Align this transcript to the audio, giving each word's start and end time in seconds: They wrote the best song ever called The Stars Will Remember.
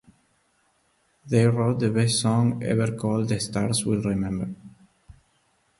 They 1.27 1.45
wrote 1.45 1.79
the 1.79 1.91
best 1.91 2.21
song 2.21 2.63
ever 2.63 2.91
called 2.95 3.29
The 3.29 3.39
Stars 3.39 3.85
Will 3.85 4.01
Remember. 4.01 4.49